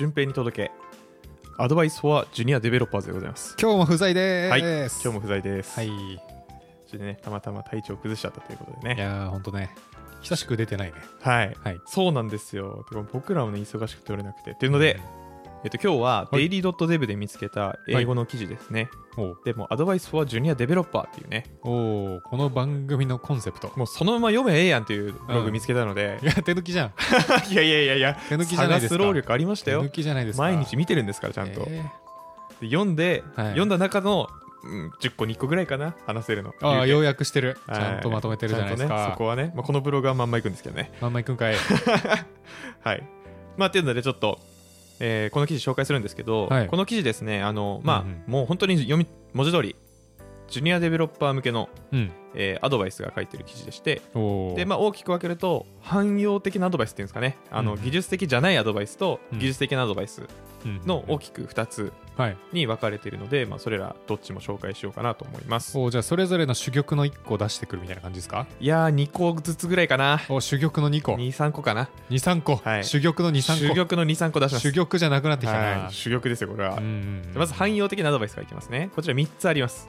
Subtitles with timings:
[0.00, 0.70] 順平に届け
[1.58, 5.02] アドバイス for Junior Developers でございます今日も不在ではいーす。
[5.02, 5.88] 今日も不在ですはい。
[5.88, 9.74] いちょっとねたまたま体調崩しちゃったということでねやー、ほんとね。
[10.22, 10.94] 久しく出てないね。
[11.20, 11.80] はいはい。
[11.84, 14.98] そうなんですよてか僕らもね忙しくて取れなくてっていうので、
[15.62, 16.48] えっと、今日ははい。
[16.48, 18.88] daily.dev で見つけた英語の記事ですね、
[19.18, 19.38] うん、おう。
[19.44, 21.44] でもアドバイス for Junior Developer っていうね。
[21.62, 23.70] おうこの番組のコンセプト。
[23.76, 26.18] もうそのまま読めええやんっていうブログ見つけたので。
[26.22, 26.92] い、や、手抜きじゃん。
[27.52, 28.88] いやいやいやいや手抜きじゃないですか。
[28.88, 29.82] 探す労力ありましたよ。
[29.82, 30.44] 手抜きじゃないですか。
[30.44, 31.82] 毎日見てるんですからちゃんと、え
[32.62, 33.46] で読んで、はい。
[33.48, 34.28] 読んだ中の、
[34.62, 36.52] うん、10個に1個ぐらいかな話せるの。
[36.52, 36.90] ーああ、言うて。
[36.92, 37.58] ようやくしてる。
[37.66, 37.82] ちはい。
[37.96, 39.16] ゃんとまとめてるじゃないですちゃんとね、そか。
[39.18, 40.90] こはね、まあ、このブログはまんまいくんですけどね。
[41.02, 41.54] まんまいくんかい。
[42.82, 43.02] はい。
[43.56, 44.38] まあっていうのでちょっと、
[45.00, 46.66] えーこの記事紹介するんですけど、はい。
[46.68, 48.22] この記事ですねあのまあ、うんうん。
[48.26, 49.76] もう本当に読み文字通り
[50.50, 52.10] ジュニアデベロッパー向けの、うん。
[52.34, 54.02] えーアドバイスが書いてる記事でして。
[54.56, 57.36] で、まあ、大きく分けると汎用的なアドバイスっていうんですかね。
[57.50, 57.82] あの、うん。
[57.82, 59.38] 技術的じゃないアドバイスとうん。
[59.38, 60.22] 技術的なアドバイス
[60.64, 60.80] うん。
[60.86, 62.36] の大きく2つはい。
[62.52, 65.76] に分かれているので、まあ、それらどっちも紹介しようかなと思います。
[65.78, 68.46] おうじゃあ、それぞれの珠玉の1個出してくるみたいな感じですか？
[68.60, 70.20] いやー2個ずつぐらいかな。
[70.28, 71.14] お珠玉の2個。
[71.14, 71.88] 2、23個かな。
[72.10, 72.56] 3個。
[72.56, 72.84] はい。
[72.84, 73.74] 珠玉の2、3個。
[73.74, 74.70] 珠玉の23個出します。
[74.70, 75.58] 珠玉じゃなくなってきたな。
[75.58, 75.92] はい。
[75.94, 78.90] 珠玉ですよこれは、うんうんうんまず汎用的なアドバイスがいきますね。
[78.94, 79.88] こちら3つあります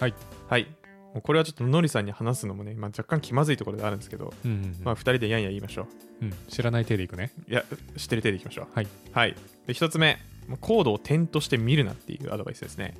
[0.00, 0.14] はい。
[0.48, 0.66] はい。
[1.12, 4.76] もうこれはちょっとのりさんに話すのもね、まあ、若干気まずいところであるんですけど、うんうんうん。
[4.82, 5.82] まあ、2人でやんや言いましょ
[6.22, 6.24] う。
[6.24, 6.32] うん。
[6.48, 7.32] 知らない手でいくね。
[7.48, 7.64] いや
[7.96, 8.68] 知ってる手でいきましょう。
[8.74, 10.18] はい、はい、で1つ目。
[10.60, 12.94] コードを点として見るなっていうアドバイスですね。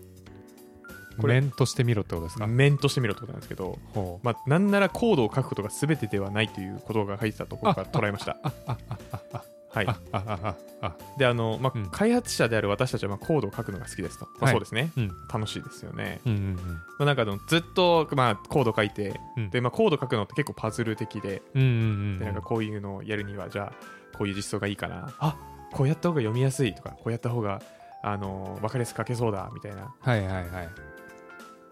[1.21, 1.41] これ。
[1.41, 3.79] 面としてみろってことですか、面としてみろってことなんですけど、
[4.23, 8.39] まあ、なんならコードを書くことが全てではないということが書いてたと僕は捉えました
[9.73, 9.87] はい。
[9.87, 11.87] ああああであの、まあうん。
[11.91, 14.53] 開発者である私たちはまあコードを書くのが好きですと、まあ、はい。
[14.53, 15.13] そうですね、うん。
[15.33, 16.61] 楽しいですよね、うんうんま
[17.01, 19.51] あ、なんかでもずっと、まあ、コード書いて、うん。
[19.51, 21.73] でまあ、コード書くのって結構パズル的でうんうんう
[22.17, 25.13] んでなんかこういうのをやるにはじゃあこういう実装がいいかな。
[25.19, 25.37] あ
[25.73, 27.63] こうやった方が読みやすいとかこうやった方が
[28.03, 29.95] あの分かりやすく書けそうだみたいな。
[30.01, 30.69] はいはいはい。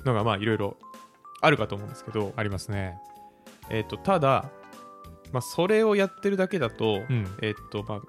[0.05, 0.77] のがまあいろいろ
[1.41, 2.99] あるかと思うんですけど、ありますね。
[3.71, 4.51] えっとただ、
[5.33, 7.27] まあ、それをやってるだけだと,、うん。
[7.43, 8.01] えっとまあ、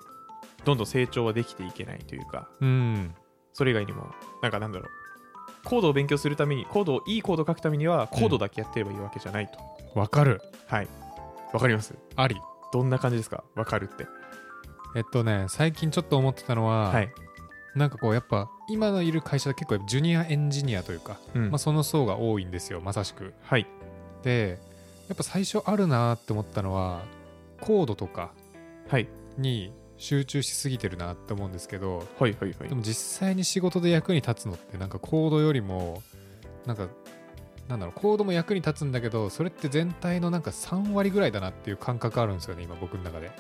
[0.66, 3.14] どんどん成長はできていけないというかうん。
[3.54, 4.08] それ以外にも
[4.42, 4.90] なんかなんだろう
[5.66, 10.42] コードを勉強するためにコードをいいコードを書くためにはコードだけやってればいいわけじゃないと、わかる。
[10.68, 10.88] はい。
[11.52, 11.94] わかります？
[12.16, 12.38] あり。
[12.72, 13.44] どんな感じですか？
[13.56, 14.08] わかるって。
[14.96, 17.12] えっとね最近ちょっと思ってたのは、はい、
[17.76, 21.50] なんかこうやっぱ今のいる会社で結構ジュニアエンジニアというか、うん。
[21.52, 23.34] まあ、その層が多いんですよまさしく。
[23.42, 23.68] はい。
[24.24, 24.60] で
[25.10, 27.02] やっぱ最初あるなって思ったのは
[27.62, 28.32] コードとか
[28.88, 29.08] はい。
[29.38, 32.70] に集中しすぎてるなって思うんですけどはいはいはい。
[32.70, 36.02] でも実際に仕事で役に立つのってなんかコードよりも
[36.66, 36.88] なんか
[37.68, 43.32] なんだろうコードも役に立つんだけどそれって全体のなんか3割ぐらいだなっていう感覚あるんですよね今僕の中で。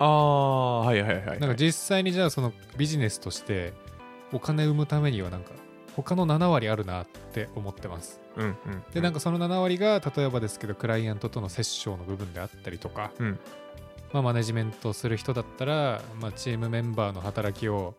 [0.00, 1.40] ああはいはいはいはい。
[1.40, 3.72] なんか実際にじゃあそのビジネスとして
[4.32, 5.52] お金生むためにはなんか
[6.02, 8.20] 他の7割あるなって思ってます。
[8.36, 13.38] うんうんでなんかその7割が例えばですけどクライアントとの折衝の部分であったりとか、うん。
[14.12, 17.94] まあ、マネジメントする人だったら、まあ、チームメンバーの働きを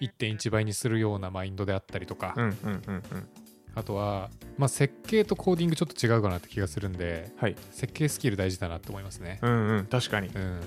[0.00, 3.02] 1.1倍にするようなマインドであったりとか、うんうんうんうん。
[3.74, 4.28] あとは、
[4.58, 7.56] まあ、設計とコーディングちょっと違うかなって気がするんではい。
[7.70, 9.38] 設計スキル大事だなって思いますね。
[9.40, 10.28] うんうん確かに。
[10.28, 10.60] うん、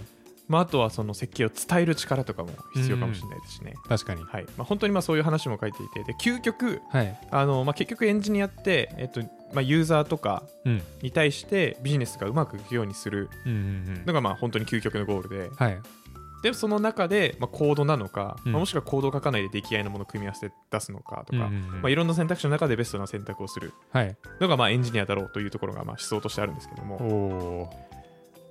[0.50, 4.24] まああとはその設計を伝える力とかも必要かもしれないですしね、確かに。
[4.24, 4.44] はい。
[4.58, 6.04] まあ、本当にまあそういう話も書いていて。
[6.04, 7.20] で究極はい。
[7.30, 9.22] あの、まあ、結局エンジニアって、えっと
[9.54, 10.82] まあ、ユーザーとかうん。
[11.02, 13.30] に対してビジネスがうまくいくようにする。
[13.46, 13.62] うんうんう
[14.02, 14.04] ん。
[14.06, 15.50] のがまあ本当に究極のゴールで。
[15.56, 15.80] はい。
[16.42, 18.54] でその中で、まあ、コードなのか、うん。
[18.54, 21.82] まあもしくはコードを書かないで出来合いのものを組み合わせて出すのかとか、うんうんうん。
[21.82, 23.74] まあ、いろんな選択肢の中でベストな選択をする。
[23.92, 24.18] はい。
[24.40, 27.70] のがまあエンジニアだろうというところがまあ思想としてあるんですけども、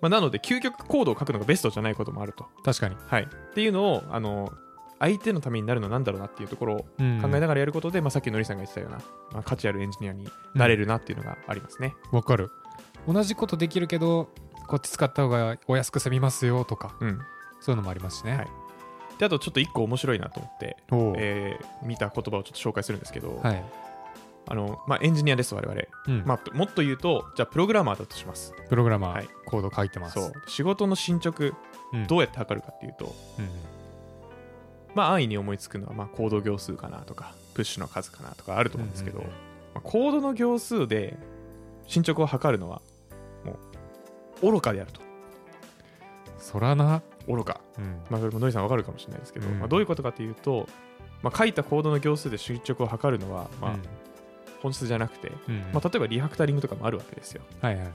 [0.00, 2.96] まあ、なので究極コードを書くのがベストじゃないこともあると、確かに。
[3.06, 4.52] はい、っていうのをあの
[5.00, 8.98] 相手のためになるのは何だろうなっていうところをうん考えながらやることで、まあ、さっきのりさんが言ってたような、
[9.32, 11.94] まあ、価値あるエンジニアになれるなっていうのがありますね。
[12.12, 12.50] わかる。
[13.06, 14.28] 同じことできるけど、
[14.66, 17.20] こっち使った方がお安く済みますよとか、うん、
[17.60, 18.36] そういうのもありますしね。
[18.36, 18.48] はい
[19.18, 20.76] であとちょっと一個面白いなと思って、
[21.16, 23.64] えー見た言葉をちょっと紹介するんですけど、はい。
[24.50, 26.22] あのまあ、エンジニアです我々、うん。
[26.24, 28.54] まあ、もっと言うとじゃあプログラマーだとします。
[28.70, 29.28] プログラマー、はい。
[29.44, 30.14] コード書いてます。
[30.14, 30.32] そう。
[30.46, 31.52] 仕事の進捗
[31.92, 32.06] うん。
[32.06, 33.48] どうやって測るかっていうと、うん
[34.94, 39.36] まあ安易に思いつくのはまあコード行数かなとかプッシュの数かなとかあると思うんですけど、うんうんうん。
[39.74, 41.16] まあ、コードの行数で
[41.86, 42.80] 進捗を測るのは
[43.44, 43.58] も
[44.42, 45.00] う愚かであると。
[46.38, 47.02] そらな。
[47.26, 47.60] 愚か。
[47.78, 48.00] うん。
[48.08, 49.58] まあ、これもノイさんわかるかもしれないですけど、うん。
[49.58, 50.66] まあ、どういうことかというと、
[51.22, 53.82] まあ、書いたコードの行数で進捗を測るのは、まあうん
[54.62, 55.58] 本質じゃなくて、うん。
[55.72, 57.42] まあ、例えばリファクタリングとかもあるわけですよ。
[57.60, 57.88] はいはい。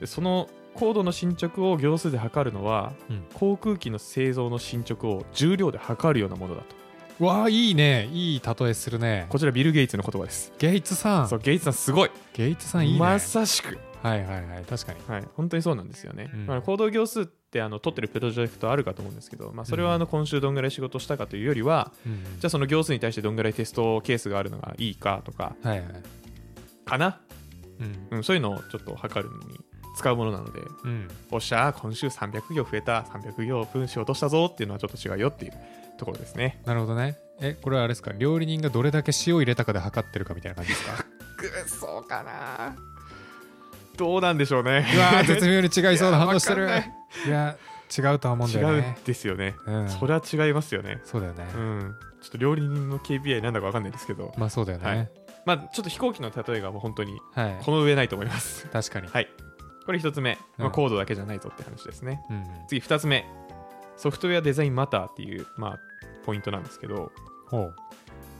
[0.00, 3.24] でその高度の進捗を行数で測るのはうん。
[3.34, 7.24] 航空機の製造の進捗を重量で測るようなものだと。
[7.24, 8.08] わあいいね。
[8.12, 9.26] いい例えするね。
[9.28, 10.52] こちらビル・ゲイツの言葉です。
[10.58, 11.28] ゲイツさん。
[11.28, 12.10] そうゲイツさんすごい。
[12.32, 12.98] ゲイツさんいいね。
[12.98, 13.78] まさしく。
[14.02, 14.64] はいはいはい。
[14.64, 14.98] 確かに。
[15.06, 16.30] はい、本当にそうなんですよね。
[16.34, 16.46] うん。
[16.46, 22.40] まあ、行動行数ってあの取ってるプロジェクトあるかと思うんですけど、まあ、それはあの今週どんぐらい仕事したかというよりは、うん。
[22.40, 25.88] じゃあその行数に対してどんぐらいテストケースがあるのがいいかとかはいはい。
[26.84, 27.20] かな、
[28.10, 28.16] うん。
[28.18, 29.60] うん、そういうのをちょっと測るのに
[29.96, 31.08] 使うものなので、うん。
[31.30, 35.52] おっしゃー、今週300行増えた、300行分仕事したぞっていうのはちょっと違うよっていう
[35.96, 36.60] ところですね。
[36.64, 37.16] なるほどね。
[37.40, 38.10] えこれはあれですか？
[38.12, 41.04] 料理人がどれだけ塩入れたかで測ってるかみたいな感じですか？
[41.38, 42.76] くそうかな
[43.96, 44.86] どうなんでしょうね。
[44.94, 46.68] うわー絶妙に違いそうな反応してる。
[47.26, 47.56] いや
[47.96, 49.54] 違うとは思うんだ違うよねですよね。
[49.66, 49.88] うん。
[49.88, 51.00] それは違いますよね。
[51.04, 51.46] そうだよね。
[51.54, 51.94] うん。
[52.20, 55.10] ちょっと料理人の KPI なんだかわかんないですけど、まあそうだよね。
[55.46, 57.60] まあちょっと飛行機の例えがもう本当にはい。
[57.62, 58.66] この上ないと思います。
[58.68, 59.08] 確かに。
[59.08, 59.28] はい。
[59.86, 60.72] これ一つ目、まあ、うん。
[60.72, 62.22] コードだけじゃないぞって話ですね。
[62.30, 62.44] うんうん。
[62.68, 63.26] 次二つ目、
[63.96, 65.78] ソフトウェアデザインマターっていう、まあ、
[66.24, 67.12] ポイントなんですけど、
[67.48, 67.74] ほう。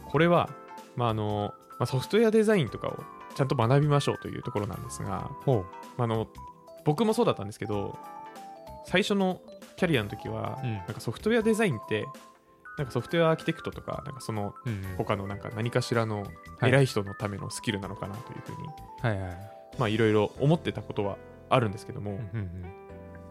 [0.07, 0.49] これは、
[0.97, 5.63] まああのまあ、ソフトウェアデザインとかをちゃんと学びましょうというところなんですが、あ
[5.99, 6.29] あの
[6.85, 7.99] 僕もそうだったんですけど、
[8.87, 9.41] 最初の
[9.77, 10.75] キャリアの時は、うん。
[10.75, 12.07] なんかソフトウェアデザインって、
[12.79, 14.55] なんかソフトウェアアーキテクトとか、なんかその
[14.99, 16.23] 他のなんか何かしらの
[16.59, 16.71] はい。
[16.71, 18.69] 偉い人のためのスキルなのかなというふうに、
[19.01, 19.37] はいはい。
[19.79, 21.17] まあいろいろ思ってたことは
[21.51, 22.63] あるんですけども、うんうんうん。
[22.63, 22.69] ま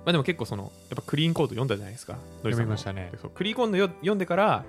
[0.08, 2.18] あでも結構その、やっぱクリーンコード読んだじゃないですか。
[2.42, 3.10] 読みましたね。
[3.12, 4.66] でそうクリーンコードよ読んでから、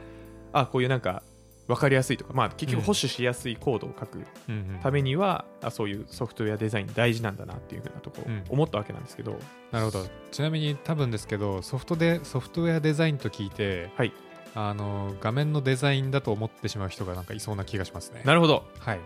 [0.53, 1.23] あ、こういうなんか
[1.67, 2.85] 分かりやすいとか、まあ結局うん。
[2.85, 4.19] 保守しやすいコードを書く
[4.49, 8.45] うんうんためには、あそういうソフトウェアデザイン大事なんだなっていうふうなとこうん。
[8.49, 9.39] 思ったわけなんですけど、
[9.73, 10.07] なるほど。
[10.31, 14.13] ちなみに多分ですけどソフトでソフトウェアデザインと聞いて、はい。
[14.57, 18.23] あの画面のデザインだと思ってしまう人がなんかいそうな気がしますね。
[18.25, 18.65] なるほど。
[18.79, 19.01] はい。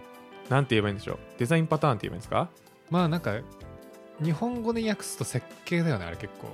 [0.51, 1.19] なんて言えばいいんでしょう？
[1.39, 2.51] デザインパターンって言えばいいんですか？
[2.91, 3.39] まあなんか
[4.23, 6.49] 日本語で訳すと設計だよねあれ結構。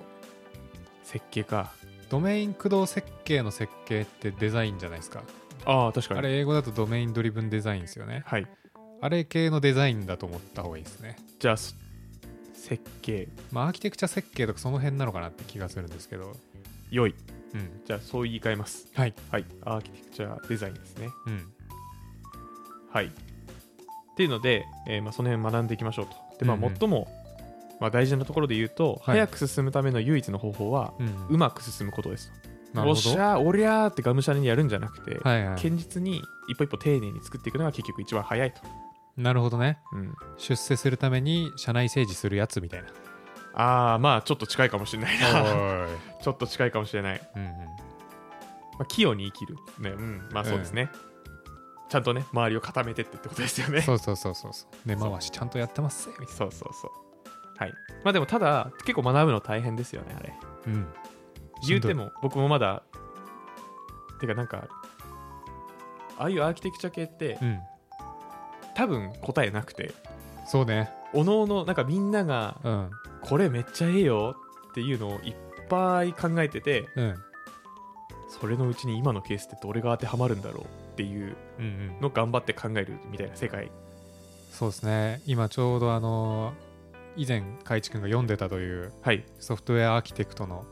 [1.02, 1.72] 設計か。
[2.10, 5.22] ドメイン駆動設計の設計ってデザインじゃないですか
[5.66, 6.18] ああ、確かに。
[6.20, 8.46] あれ英語だとドメインドリブンデザインですよねはい。
[9.00, 11.74] あれ系のデザインだと思った方がいいですねじゃあ、そ
[12.54, 16.32] 設計、まあアーキテクチャ設計とかその辺なのかなって気がするんですけど
[16.90, 17.14] 良い。
[17.54, 18.88] うんじゃあ、そう言い換えます。
[18.94, 19.44] はいはい。
[19.64, 21.08] アーキテクチャデザインですね。
[21.26, 21.52] うん
[22.90, 23.06] はい。
[23.06, 23.10] っ
[24.16, 26.14] ていうので、えーまあ、その辺学んでいきましょうと。
[26.38, 27.08] で、まあ、最も、
[27.80, 32.43] まあ、大事なところで言うと、はい早く進むための唯一の方法は、うんうまく進むことですと。
[32.76, 38.60] おっしゃー、おりゃーってがむしゃらにやるんじゃなくて、はいはい堅実に一歩一歩丁寧に作っていくのが結局一番早いと。
[39.16, 42.88] なるほどねうん、出世するために社内政治するやつみたいな
[43.54, 45.86] ああ、まあ、ちょっと近いかもしれないな。
[46.20, 47.30] ちょっと近いかもしれない。
[47.36, 49.56] うんうんまあ、器用に生きる。
[49.78, 50.90] ね、うん、まあそうですね。
[51.88, 53.82] ちゃんとね、周りを固めてってってことですよね。
[53.82, 56.90] そうそうそうそうそう根回しちゃんとやってますぜみたいそうそうそう。
[57.56, 57.74] はい。
[58.02, 60.30] まあでも、ただ、結構学ぶの大変ですよね、あれ。
[60.30, 60.34] な
[60.66, 60.86] うん
[61.68, 62.82] 言うても、僕もまだ、
[64.20, 64.68] てかなんか、
[66.18, 67.58] ああいうアーキテクチャ系って、うん。
[68.74, 69.92] 多分答えなくて、
[70.46, 70.90] そうね。
[71.12, 72.90] おのおの、なんかみんなが、うん。
[73.22, 74.36] これめっちゃええよ
[74.70, 75.34] っていうのをいっ
[75.68, 77.14] ぱい考えてて、うん。
[78.28, 82.00] それのうちに今のケースってどれが当てはまるんだろうっていううんうん。
[82.00, 83.70] のを頑張って考えるみたいな世界。
[84.50, 85.22] そうですね。
[85.26, 86.52] 今ちょうどあの
[87.16, 89.24] 以前海地君が読んでたというはい。
[89.38, 90.64] ソフトウェアアーキテクトの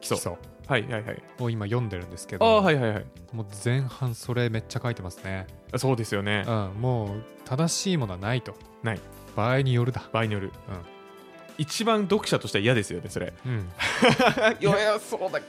[0.00, 0.36] 基礎。
[0.66, 1.22] はいはいはい。
[1.40, 3.06] を今読んでるんですけあどあ、はいはいはい。
[3.32, 6.50] もう前半それめっちゃ書いてますねあそうですよねう。
[6.50, 9.00] んもう正しいものはないとない
[9.36, 10.52] 場合によるだ場合による。
[11.58, 13.34] 一番読者としては嫌ですよね、それ。
[13.44, 13.58] うん
[14.60, 15.46] いやそうだ、教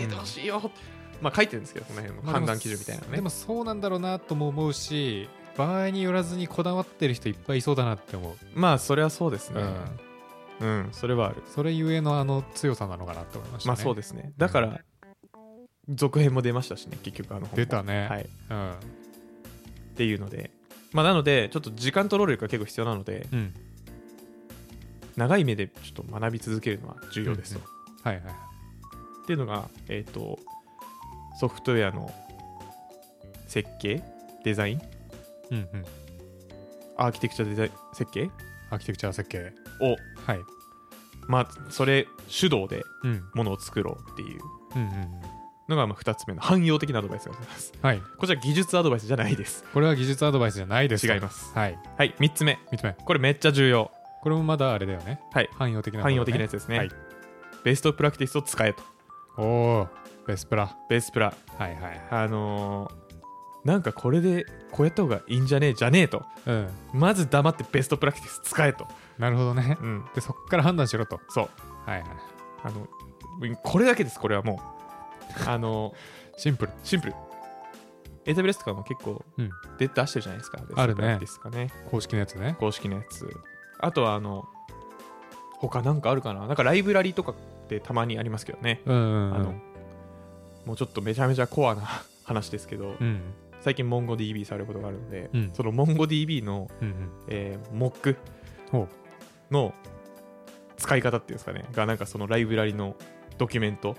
[0.00, 0.70] えてほしいよ。
[1.20, 3.16] まあ書いてるんですけど、その辺のまあ判断基準みたいなのね。
[3.16, 9.62] でもそうなんだろうなとも思うし場合によらずにこだわってる人いっぱいいそうだなって思う、まあ、それはそうですね。
[9.62, 9.74] うん、
[10.60, 11.42] うん、それはある。
[11.54, 13.76] それゆえのあの強さなのかなって思いましたね。
[13.76, 14.32] まあそうですね。
[14.36, 14.80] だから、
[15.88, 18.06] 続編も出ましたしね、結局あの出たね。
[18.08, 18.22] はい。
[18.22, 18.74] っうん。
[19.96, 20.50] ていうので。
[20.92, 23.54] まあなので、ちょっと時間取ろう力が結構必要なので、うん。
[25.16, 27.60] 長い目でちょっと学び続けるのは重要ですと。
[28.02, 28.24] はいはい。
[28.24, 30.38] っていうのが、えっ、と、
[31.40, 32.10] ソフトウェアの
[33.46, 34.02] 設計、
[34.44, 34.82] デザイン、
[35.50, 35.84] うんうん。
[36.96, 37.70] アーキテクチャデザイン？
[37.92, 38.30] 設計？
[38.70, 39.52] アーキテクチャ設計。
[39.80, 39.96] を、
[40.26, 40.44] はい
[41.28, 44.40] まあ、それ主導でうんものを作ろうっていう
[45.68, 47.72] のがまあ2つ目の汎用的なアドバイスがございます。
[47.82, 49.64] はいこちら技術アドバイスじゃないです。
[49.72, 51.52] これは技術アドバイスじゃないです違います。
[51.54, 52.58] はいはい、3つ目。
[52.70, 53.90] 3つ目これめっちゃ重要。
[54.22, 56.78] これもまだあれだよねはい、汎用的な、汎用的なやつですね。
[56.78, 56.90] はい
[57.64, 58.82] ベストプラクティスを使えと。
[59.36, 59.88] おお
[60.26, 61.34] ベスプラベースプラ。
[61.58, 63.06] はいはいはいあのー
[63.64, 66.22] なんかこれでこうやった方がいいんじゃねえじゃねえと。
[66.46, 68.86] うんまず黙ってベストプラクティス使えと。
[69.18, 69.78] なるほどね。
[69.80, 70.04] うん。
[70.14, 71.20] でそこから判断しろと。
[71.28, 71.48] そう。
[71.86, 72.08] はいはい。
[72.64, 72.86] あの
[73.62, 74.60] これだけですこれはも
[75.44, 75.48] う。
[75.48, 75.94] あの
[76.36, 76.72] シンプル。
[76.82, 77.14] シンプル。
[78.24, 79.50] AWS とかも結構うん。
[79.78, 81.18] で出してるじゃないですか、あるね。
[81.18, 81.70] ですかね。
[81.90, 82.56] 公式のやつね。
[82.58, 83.28] 公式のやつ。
[83.78, 84.48] あとはあの
[85.58, 86.46] 他なんかあるかな？
[86.46, 87.34] なんかライブラリとかっ
[87.68, 88.82] てたまにありますけどね。
[88.84, 89.34] うんうんうん。
[89.34, 89.54] あの
[90.66, 91.82] もうちょっとめちゃめちゃコアな
[92.24, 93.20] 話ですけど、うん。
[93.60, 95.50] 最近 MongoDB 触ることがあるので、うん。
[95.54, 97.10] その MongoDB の、うんうん。
[97.28, 98.16] えー、モック。
[98.70, 98.88] ほ
[99.50, 99.74] の
[100.76, 102.96] 使い方っていうんですかねがなんかそのライブラリの
[103.38, 103.96] ドキュメント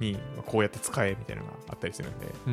[0.00, 2.50] にこうやって使えみたいなのがあったりするんでう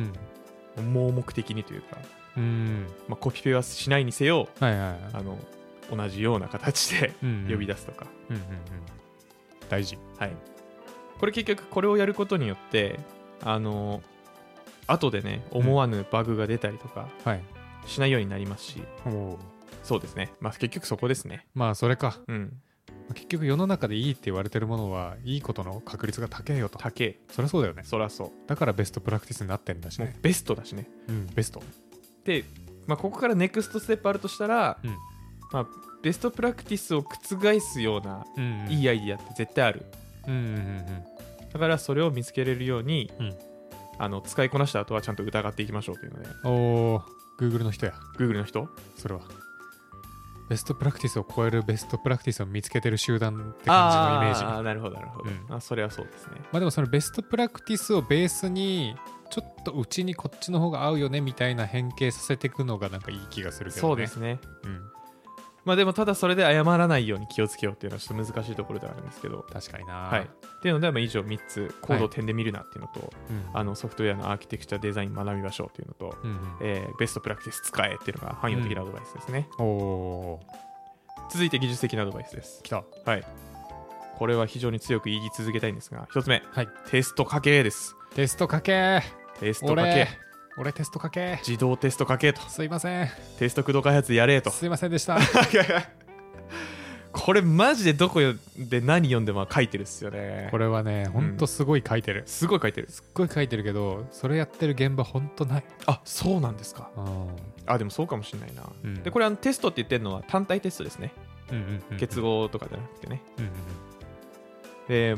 [0.80, 0.92] うん。
[0.92, 1.98] 盲目的にというか、
[2.36, 2.86] うん。
[3.08, 4.98] まあ、コピペはしないにせよはいはいはい。
[5.14, 5.38] あの
[5.90, 7.50] 同じような形でうんうん。
[7.50, 8.48] 呼び出すとか、うんうんうん。
[9.68, 9.98] 大事。
[10.18, 10.32] はい、
[11.18, 12.98] これ結局これをやることによって
[13.42, 14.02] あの
[14.86, 17.42] 後でね思わぬバグが出たりとかはい。
[17.86, 19.38] しないようになりますし、おお
[19.88, 20.30] そうですね。
[20.40, 21.46] まあ結局そこですね。
[21.54, 22.20] まあそれか。
[22.28, 22.52] うん。
[23.14, 26.78] 結局世の中でいいって言われてるものはいいことの確率が高えよと。
[26.78, 27.82] 高えそりゃそうだよね。
[27.84, 30.04] そらそだからベストプラクティスになってんだしね。
[30.04, 30.86] うもうベストだしね。
[31.08, 31.26] うん。
[31.34, 31.62] ベスト。
[32.24, 32.44] で、
[32.86, 34.90] まあ、ここからネクストステップあるとしたら、うん。
[35.52, 35.66] まあ、
[36.02, 39.86] ベストプラクティスを覆すようなうんいいアイディアって絶対ある。
[40.26, 41.04] うんうんうん
[41.50, 43.34] だからそれを見つけれるように、うん。
[44.00, 46.28] あの使いこなした後はちゃんと疑っていきましょうというので。
[46.44, 47.02] うんおお
[47.40, 47.94] Google の人や。
[48.18, 48.68] Google の人？
[48.98, 49.22] それは
[50.48, 55.54] ベストプラクティスを超えるベストプラクティスを見つけてる集団って感じのイメージああなるほどなるほど、うん。
[55.54, 56.40] あそれはそうですね。
[56.52, 58.96] まあでもそのベストプラクティスをベースに
[59.30, 63.88] ちょっとうちにこっちの方が合うよねみたいな変形させていくのがなんかいい気がするけどね。
[63.88, 64.40] そうですね。
[64.64, 64.97] うん
[65.68, 69.44] まあでもただそれで謝らないように気をつけようっていうのはちょっと難しいところではあるんですけど。
[69.52, 69.94] 確かにな。
[69.94, 70.22] はい。
[70.22, 76.38] っていうのでまあ以上3つコードを点で見るなっていうのと、うんあのソフトウェアのアーキテクチャデザイン学びましょうっていうのと、うんうん。
[76.62, 80.40] えーベストプラクティス使えっていうのが汎用的なアドバイスですね、おお
[81.30, 82.60] 続いて技術的なアドバイスです。
[82.62, 82.84] ー来た。
[83.04, 83.24] はい。
[84.16, 86.42] これは非常に強く言い続けたいんですが1つ目。
[86.50, 86.68] はい。
[86.90, 87.94] テストかけです。
[88.14, 89.02] テストかけ。
[89.38, 90.08] テストかけ
[90.58, 91.38] 俺俺テストかけ。
[91.46, 92.40] 自動テストかけと。
[92.42, 93.08] すいません。
[93.38, 94.50] テスト駆動開発やれと。
[94.50, 95.18] すいませんでした。
[97.10, 98.20] これマジでどこ
[98.56, 100.48] で何読んでも書いてるっすよね。
[100.50, 102.88] これはねほんとすごい書いてる、すごい書いてる。
[102.90, 105.64] すっごい書いてるけどそれやってる現場ほんとない。
[105.86, 106.90] あそうなんですか。
[106.96, 107.28] うん。
[107.66, 109.02] あでもそうかもしれないな、うん。
[109.02, 111.12] でこれあのテストって言ってるのは単体テストですね。
[111.50, 113.52] うんうんうん結合とかじゃなくてね、うんうん
[114.88, 115.16] で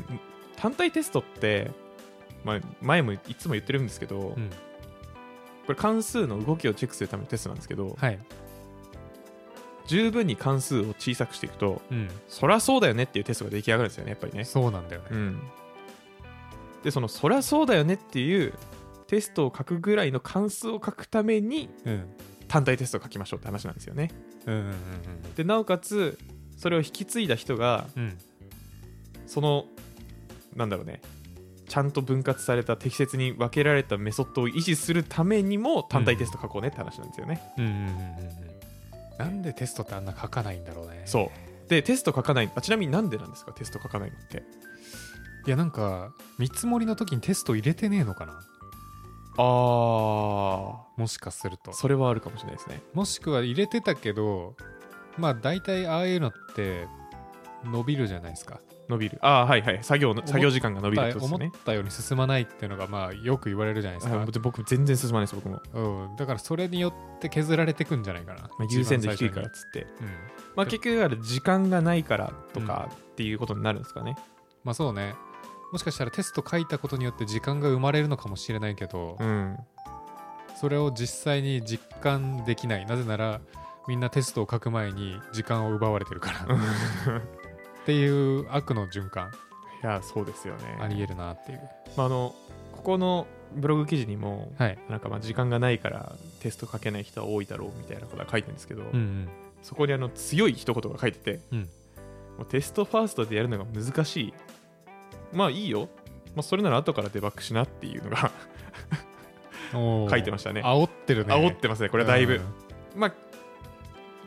[0.57, 1.71] 単体テストって、
[2.45, 4.51] まあ、前もいつも言ってるんですけど、うんうん
[5.71, 8.19] これ関数の動きをチェックするためのテストなんですけど、はい。
[9.87, 12.09] 十分に関数を小さくしていくとうん。
[12.29, 14.45] そりゃそうだよねっていうテストが出来上がるんですよねやっぱりね。
[14.45, 15.09] そうなんだよね。
[15.13, 15.41] うん。
[16.83, 18.53] でそのそりゃそうだよねっていう
[19.07, 22.05] テストを書くぐらいの関数を書くためにうん。
[22.49, 24.11] 単体テストを書きましょうって話なんですよね。
[24.47, 24.75] うんうん
[25.37, 26.19] でなおかつ
[26.57, 28.19] それを引き継いだ人がうんうん。
[29.29, 29.67] その
[30.57, 31.01] なんだろうね
[31.71, 37.41] ちゃんと分割された適切に分けられたメソッドを維持するためにも単体テスト書こうねって話なんですよね、
[39.19, 41.03] なんでテストってあんな書かないんだろうね。
[41.07, 41.31] そ
[41.67, 41.71] う。
[41.71, 42.51] でテスト書かない。
[42.57, 43.53] あちなみになんでなんですか？
[43.53, 44.43] テスト書かないのって。
[45.47, 48.33] いやなんか見積もりの時にテスト入れてねえのかな？
[49.39, 49.43] あ
[50.97, 51.73] もしかすると。
[51.73, 52.83] それはあるかもしれないですね。
[52.93, 54.57] もしくは入れてたけど
[55.17, 56.89] まあ大体ああいうのって
[57.65, 58.61] 伸びるじゃないですか。
[58.89, 59.19] 伸びる。
[59.23, 59.79] ああはいはい。
[59.83, 61.59] 作業の思っ作業時間が伸びるってこと思っですね。
[61.65, 64.21] たように進まないっていうのがまあよく言われるじゃないですか。
[64.21, 69.87] あ、僕全然進まないです僕も、うん、だからそれによって削られてくんじゃないかな、まあ、優先度低いからっつって。
[69.87, 70.07] 最初に
[70.57, 74.17] まあ結局時間がないからとかっていうことになるんですかね。
[74.65, 75.15] まあそうね。
[75.73, 79.57] もしかしたらテスト書いたことによって時間が生まれるのかもしれないけど、うん。
[80.61, 82.87] それを実際に実感できない。
[82.87, 83.41] なぜなら
[83.87, 86.47] みんなテストを書く前に時間を奪われてるから
[87.83, 89.33] っていう悪の循環。
[89.83, 90.79] いやそうですよね。
[90.81, 91.61] ありえるなっていう。
[91.97, 92.35] まあ、あの
[92.73, 94.79] ここのブログ記事にも、はい。
[94.89, 99.29] なんかまあ時間がないからテスト書けない人は多いだろうみたいなことが書いてるんですけど、うんうん。
[99.63, 101.59] そこにあの強い一言が書いてて、うん。
[102.39, 104.35] もうテストファーストでやるのが難しい。
[105.33, 105.89] まあいいよ、
[106.35, 108.31] まあ、それなら後からデバッグしなっていうのが
[110.11, 110.63] 書いてましたね。
[110.63, 111.35] 煽ってるね。
[111.35, 112.35] 煽ってますねこれはだいぶ、
[112.95, 113.01] うん。
[113.01, 113.15] まあ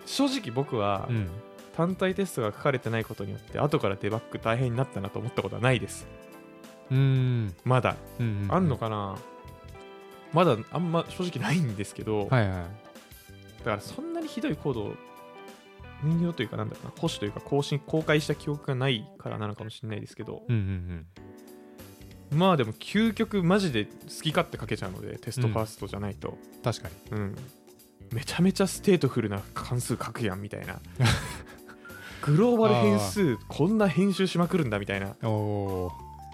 [0.06, 1.30] 正直僕はうん
[1.76, 6.08] 単体テストが書かれてないことによって後からデバッグ大変になったなと思ったことはないです。
[6.92, 7.54] うん。
[7.64, 7.96] まだ。
[8.20, 9.18] うんあんのかな？
[10.34, 12.84] まだあんま正直ないんですけど、はいはい。
[13.60, 14.94] だからそんなにひどいコードを
[16.04, 21.06] 運用というかなんだろうな保守というか更新公開した記憶がないからなのかもしれないですけどうんうん
[22.38, 23.92] まあでも究極マジで好
[24.24, 26.62] き勝手書けちゃうので test first じゃないと、うん。
[26.62, 27.18] 確かに。
[27.18, 27.36] うん。
[28.12, 30.80] めちゃめちゃ stateful な関数書くやんみたいな
[32.26, 35.08] グローバル変数こんな編集しまくるんだみたいな。
[35.08, 35.10] い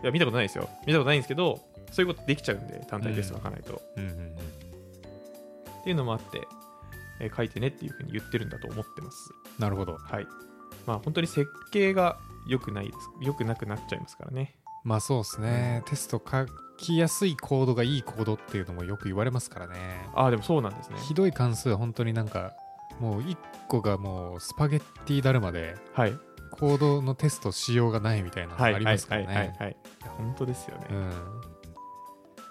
[0.06, 0.70] や見たことないですよ。
[0.86, 1.60] 見たことないんですけど
[1.92, 4.36] そういうことできちゃうんで単体テスト書かないと、ーうんうんうん。
[4.36, 6.48] っていうのもあって、
[7.20, 9.30] えー書いてねっていうふうに言ってるんだと思ってます。
[9.58, 9.98] なるほど。
[9.98, 10.28] はい。
[10.86, 12.18] まあ本当に設計が
[12.48, 12.98] 良くないです。
[13.22, 14.56] 良くなくなっちゃいますからね。
[14.84, 16.46] まあそうですね、テスト書
[16.78, 20.08] きやすいコードがいいコードっていうのもよく言われますからね。
[20.16, 20.98] ああでもそうなんですね。
[21.00, 22.54] ひどい関数は本当になんか
[23.00, 23.38] もう1
[23.68, 26.18] 個がもうスパゲッティだるまではい。
[26.52, 29.78] コードのテストしようがないみたいなのありますからはいはいねはい。
[30.18, 31.12] 本当ですよね、うん。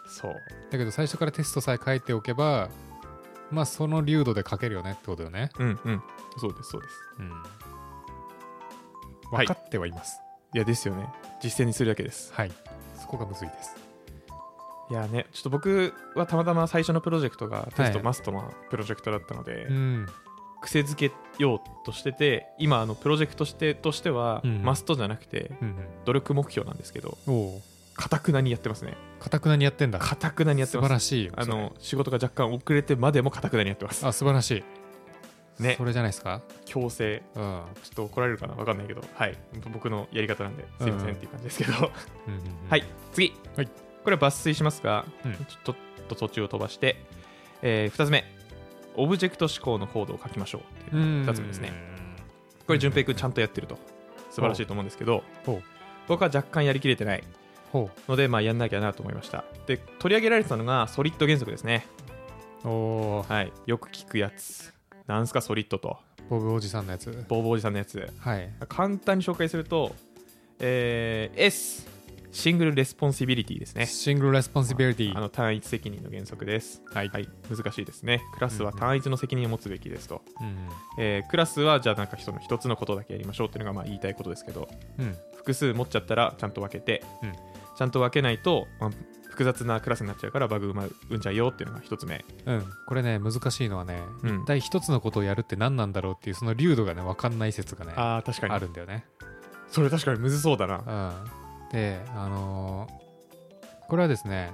[0.09, 0.35] そう。
[0.71, 2.71] だけど最初からテストさえ書いておけば
[3.51, 5.51] まあその流度で書けるよねってことよね。
[5.59, 6.03] うんうん。
[6.39, 6.95] そうですそうです。
[7.19, 7.31] うん。
[7.31, 7.39] は
[9.43, 9.47] い。
[9.47, 10.21] 分かってはいます。
[10.55, 11.07] いやですよね。
[11.43, 12.33] 実践にするだけです。
[12.33, 12.53] はい、
[12.99, 13.77] そこがむずいです。
[14.91, 18.03] いやねちょっと僕はたまたま最初のプロジェクトがテストはい。
[18.03, 20.07] マストなプロジェクトだったので、うん
[20.61, 25.75] 癖づけようとしてて今あのプロジェクトしてとしては、うんマストじゃなくてうん
[26.05, 27.17] 努力目標なんですけど
[27.95, 28.97] かたくなにやってますね。
[29.21, 29.99] かたくなにやってんだ。
[29.99, 30.89] かたくなにやって素ます。
[30.89, 34.07] 晴らしいよあの仕事が若干遅れてまでもかたくなにやってます。
[34.07, 34.51] あ素晴らし
[35.59, 35.63] い。
[35.63, 35.75] ね。
[35.77, 36.41] それじゃないですか？
[36.65, 37.23] 強制。
[37.35, 37.43] うん。
[37.43, 38.55] うんちょっと怒られるかな？
[38.55, 39.03] わかんないけど。
[39.15, 39.37] はい。
[39.73, 41.73] 僕のやり方なんですいませんっていう感じですけど、
[42.29, 42.85] うんうん はい。
[43.13, 43.67] 次、はい。
[44.05, 45.35] これは抜粋しますが、うん。
[45.35, 45.75] ちょっ
[46.09, 47.03] と途中を飛ばして、
[47.63, 48.25] え2つ目
[48.99, 50.61] オブジェクト思考のコードを書きましょう。
[50.61, 51.23] っていううん。
[51.25, 51.73] 2つ目ですね。
[52.67, 53.79] これ順平君ちゃんとやってると。
[54.31, 55.25] 素晴らしいと思うんですけど
[56.07, 57.25] 僕は若干やりきれてない
[57.73, 59.45] ほのでまあやんなきゃなと思いました。
[59.67, 61.87] で取り上げられてたのがソリッド原則ですね。
[62.65, 62.71] うお
[63.19, 63.53] おはい。
[63.67, 64.73] よく聞くやつ。
[65.07, 65.99] なんすか SOLID と。
[66.31, 67.11] ボブおじさんのやつ。
[67.29, 68.07] ボーボーおじさんのやつ。
[68.19, 68.51] はい。
[68.69, 69.95] 簡単に紹介すると、
[70.61, 71.87] えー S
[72.31, 73.87] single responsibility ですね。
[73.87, 75.17] single responsibility。
[75.17, 76.83] あの単一責任の原則です。
[76.93, 77.09] はい。
[77.09, 78.21] はい、難しいですね。
[78.35, 80.23] クラスは単一の責任を持つべきですと。
[80.41, 80.69] うん
[80.99, 84.69] えークラスはじゃあなんか人の一つのことだけやりましょうっていうのがまあ言いたいことですけど、
[84.99, 85.17] うん。
[85.37, 87.33] 複数持っちゃったらちゃんと分けて、うん。
[87.33, 88.91] ちゃんと分けないと、まあ
[89.31, 92.25] 複雑なクラスになっちゃうからバグ生まうんじゃうよっていうのが一つ目。
[92.45, 92.65] うん。
[92.87, 94.43] これね難しいのはねうん。
[94.43, 98.55] 一体一つのことをやるって何なんだろうっていうその流度がね分かんない説がねああ、確かに。
[98.55, 99.05] あるんだよね。
[99.71, 100.79] それ確かにむずそうだな。
[100.79, 103.09] うん、で、あのー
[103.89, 104.53] これはですね、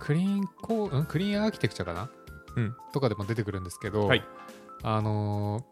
[0.00, 1.06] クリーンコー、ん？
[1.06, 2.10] クリーンアーキテクチャかな？
[2.56, 2.76] うん。
[2.92, 4.24] とかでも出てくるんですけど、はい
[4.82, 5.64] あのー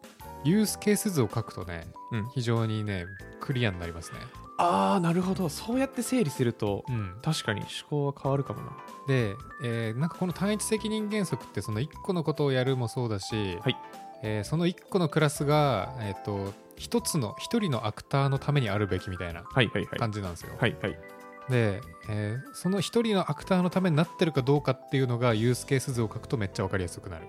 [0.43, 3.05] ユースケース図を書くとね、うん非常にね、
[3.41, 4.19] クリアになりますね。
[4.57, 5.49] ああ、なるほど。
[5.49, 8.71] そうやって整理すると、うん、確かに思考は変わるかもな。
[9.07, 13.75] で、えーなんかこの単一責任原則って、その1個のことをやるもそうだし、はい
[14.23, 19.99] えーその1個のクラスが、えっ、と、一つの、一人のアクターのためにあるべきみたいなはいはいはい。
[19.99, 20.55] 感じなんですよ。
[20.59, 20.99] はいはい。
[21.47, 27.25] で、えーその一人のアクターのためになってるかどうかっていうのがユースケース図を書くとめっちゃ分かりやすくなる。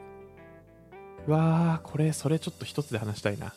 [1.26, 3.52] わあ、これ、それちょっと一つで話したいな。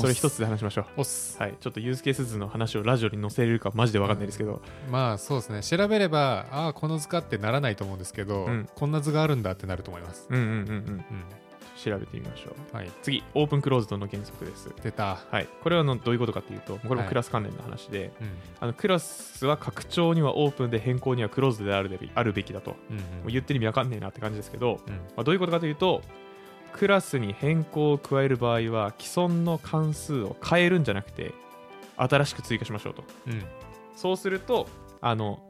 [0.00, 1.42] それ一つで話しましょう。
[1.42, 5.62] はい、ちょっとユースケース図の話をラジオに載せれるかマジで分かんないですけど、まあそうですね。
[5.62, 10.26] 調べれば、ああ、この図かってならないと思うんですけど、うんこんな図があるんだってなると思います。
[10.30, 11.04] うんうんうんうん、うん。
[11.84, 12.76] 調べてみましょう。
[12.76, 12.90] はい。
[13.02, 14.70] 次、オープンクローズドの原則です。
[14.82, 15.18] 出た。
[15.30, 18.28] はい、これはあのどういうことかというと、これもはいクラス関連の話で、うん。
[18.60, 24.94] あのクラスは拡張にはオープンで変更にはクローズドであるべきあるべきだと、もうん、う言ってる意味分かんねえなって感じですけど、うん。
[24.94, 26.02] まあ、どういうことかというと、
[26.72, 31.32] クラスに変更を加える場合は、既存の関数を変えるんじゃなくて、
[31.96, 33.04] 新しく追加しましょうと。
[33.28, 33.42] うん。
[33.94, 34.68] そうすると、
[35.00, 35.40] あの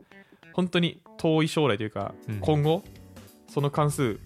[0.53, 2.83] 本当に遠い将来というか、うん今後、
[3.49, 4.21] その関数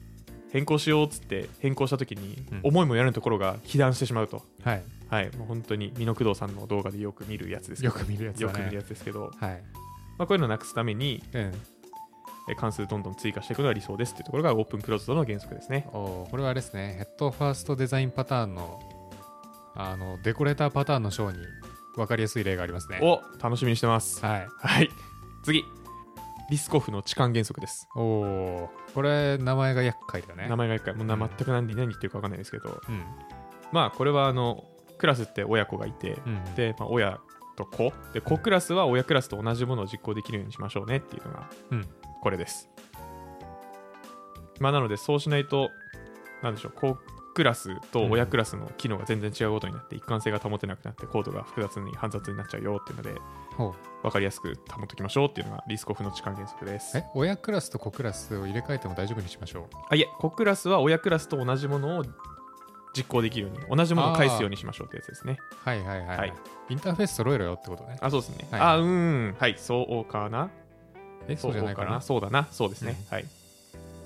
[0.52, 4.42] 変更しようっつって変更したときに、うん思いもやらぬところが被弾してしまうと。
[4.62, 4.82] はい。
[5.08, 8.52] はい、もう本当に美濃工藤さんの動画でよく見るやつですよく見るやつだね。
[8.52, 9.62] よく見るやつですけど、はい。
[10.18, 11.52] まあ、こういうのをなくすためにうん。
[12.50, 15.86] え関数どんどん追加していくのが理想ですっていうところがオープンクローズドの原則ですね。
[15.92, 16.94] おーこれはあれですね。
[16.96, 18.80] ヘッドファーストデザインパターンの、
[19.74, 21.38] あの、デコレーターパターンの章に
[21.94, 23.00] 分かりやすい例がありますね。
[23.02, 24.24] お楽しみにしてます。
[24.24, 24.48] はい。
[24.56, 24.88] はい、
[25.44, 25.62] 次、
[26.50, 27.88] リスコフの置換原則です。
[27.94, 28.92] おおー。
[28.94, 30.48] これ名前が厄介だね。
[30.48, 31.20] 名前が一回、もうなうん。
[31.20, 33.02] 全く何何言ってるか分かんないですけど、うん。
[33.72, 34.64] まあこれはあの
[34.96, 37.20] クラスって親子がいて、うん、で、まあ、親
[37.56, 37.92] と子。
[38.14, 41.86] で子クラスは親クラスと同じものを実行できるようにしましょうねっていうのがうん。
[42.22, 42.68] これです、
[44.58, 45.70] まあなのでそうしないと
[46.42, 46.98] なんでしょう子
[47.34, 53.20] クラスと親クラスの機能が全然違うことになって一貫性が保てなくなってコードが複雑に煩雑になっちゃうよっていうので
[54.02, 59.64] 分かりやすく保っておきましょうっていうのがリスコフの置換原則ですえ親クラスと子クラスを入れ替えても大丈夫にしましょう？
[59.90, 62.04] あいえ子クラスは親クラスと同じものを
[62.96, 66.18] 実行できるように同じものを返すようにしましょうってやつですねはいはいはい。
[66.18, 66.32] はい
[66.70, 67.96] インターフェース揃えろよってことね。
[68.00, 70.50] あそうですね、はいあうーんはいそうかな
[71.26, 72.00] え、そうじゃないかな？
[72.00, 72.96] そうだな、そうですね。
[73.10, 73.22] はい。
[73.22, 73.28] で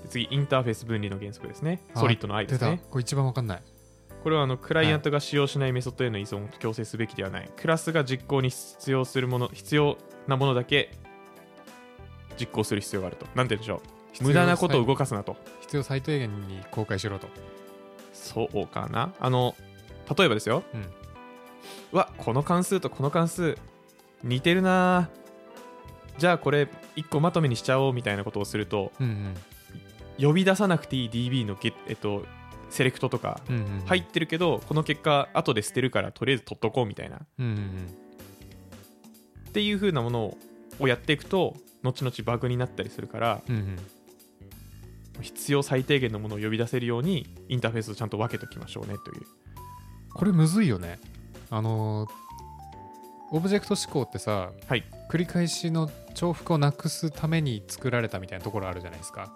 [0.09, 1.81] 次、インターフェース分離の原則ですね。
[1.95, 2.57] ソリッドの I で。
[2.57, 2.81] すね。
[2.89, 3.63] これ一番わかんない。
[4.23, 10.91] これはあのクライアントが使用しないメソッドへの依存を強制すべきではない、クラスが実行に必要するもの必要なものだけ
[12.39, 13.25] 実行する必要があると。
[13.35, 13.81] なんて言うんでしょ
[14.21, 14.23] う。
[14.23, 15.35] 無駄なことを動かすなと。
[15.61, 17.27] 必要最低限に公開しろと。
[18.13, 19.13] そうかな。
[19.19, 19.55] あの
[20.17, 20.81] 例えばですよ、うん。
[21.91, 23.57] うわこの関数とこの関数
[24.23, 25.09] 似てるな。
[26.17, 29.33] じゃあこれ1個まとめにしちゃおうみたいなことをするとうん
[30.19, 32.23] 呼び出さなくていい DB のゲ、えっと、
[32.69, 33.41] セレクトとか
[33.85, 37.21] 入ってるけどこの結果後で捨てるからとりあえず取っとこうみたいなっ
[39.51, 40.37] ていう風なもの
[40.79, 43.41] をやっていくと後々バグになったりするから。
[45.21, 49.21] 必要最低限のものを呼び出せるようにインターフェースをちゃんと分けておきましょうねという
[50.11, 50.99] これむずいよね。
[51.49, 52.09] あのー
[53.31, 59.33] オブジェクト思考ってさ、はい繰り返しの重複をなくすために作られたみたいなところあるじゃないですか。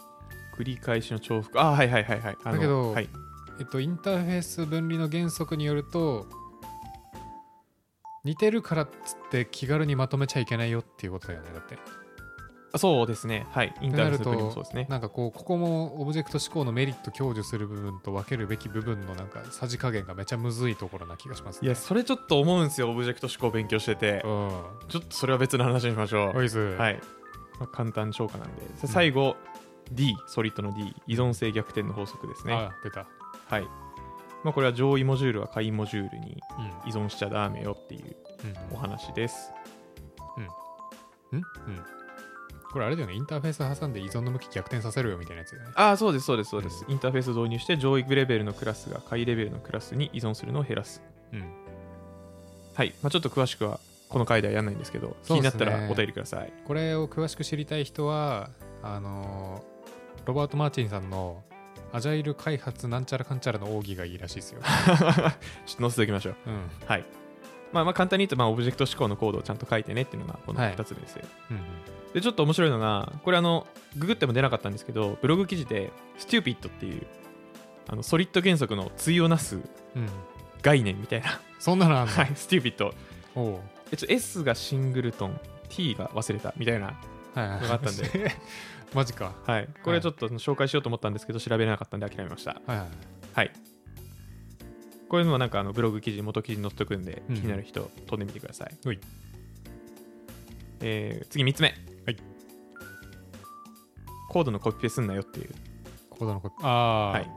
[0.58, 1.62] 繰り返しの重複。
[1.62, 2.38] あはいはいはいはい。
[2.44, 3.10] だけどはい、
[3.60, 6.28] えっと、インターフェース分離の原則によると
[8.24, 11.78] 似てるからっつって気軽にまとめちゃいけないよっていうことだよねだって。
[12.74, 13.48] あそうですね。
[13.52, 13.74] はい。
[13.82, 14.88] インターフェースの分にもそうですね。
[14.90, 21.68] なんかこうここもオブジェクト思考のメリット享受する部分と分けるべき部分のなんかさじ加減がめちゃむずいところな気がしますね。
[21.68, 24.22] いやそれちょっと思うんですよオブジェクト思考勉強してて。
[24.26, 24.52] うん。
[24.90, 26.38] ちょっとそれは別の話にしましょう。
[26.38, 27.00] はい、
[27.60, 28.62] まあ、簡単超過なんで。
[28.76, 29.38] さ最後、
[29.92, 32.54] D ソリッドの D 依存性逆転の法則ですね。
[32.54, 33.08] あ出た。
[33.48, 33.64] はい。
[34.44, 36.42] まあ、これは上位モジュールは下位モジュールに
[36.86, 36.90] うん。
[36.90, 38.16] 依存しちゃダメよっていう
[38.72, 39.52] うんお話です。
[41.32, 41.38] うん。
[41.38, 41.44] うん？
[42.72, 43.16] これあれだよね。
[43.16, 45.74] インターフェース挟んで依存の向き逆転させるよみたいなやつだよね。
[45.76, 51.02] ああそうですそうですそうです、インターフェース導入して上位レベルのクラスが下位レベルのクラスに依存するのを減らす。
[51.32, 51.54] うん。
[52.76, 56.54] はい、まあ、ちょっと詳しくはこの回ではやんないんですけどねになったらお便りください。
[56.66, 58.50] これを詳しく知りたい人は
[58.84, 59.77] あのー
[60.28, 61.44] ロバート・マーチンさんの
[61.94, 64.62] アジャイル開発なんちゃらかんちゃらの奥義がいいらしいですよ。
[64.68, 66.70] ちょっと載せておきましょううん。
[66.86, 67.06] はい
[67.72, 71.60] まあ、まあ簡単に言うと、まあ、オブジェクト思考のコードをちゃんと書いてねっていうのがこのはい2つですよ、うん
[72.14, 77.06] でちょっと面白いのがこれあのググっても出なかったんですけどブログ記事で Stupid っていう
[77.88, 79.62] あのソリッド原則の対をなすうん。
[80.04, 80.10] うん。
[80.62, 82.12] 概念みたいなそんなのあんの？
[82.14, 82.92] はい Stupid
[83.36, 83.60] おう
[83.92, 86.94] えちょ S がシングルトン T が忘れたみたいな
[87.42, 88.32] があったんで。
[88.96, 89.36] マジか。
[89.46, 89.70] はい。
[89.84, 92.62] これちょっと紹介しようと思ったんですけど調べれなかったんで諦めました。
[92.66, 92.88] はいはい。
[93.34, 93.52] はい。
[95.10, 97.42] こういうのはなんかあのブログ記事元記事に載っておくんで気うん。
[97.44, 99.00] になる人飛んでみてください、ほい。
[100.82, 101.74] えー次3つ目。
[102.06, 102.18] はい。
[104.30, 105.50] コードのコピペすんなよっていう。
[106.10, 107.10] コードのコピああ。
[107.12, 107.30] はい。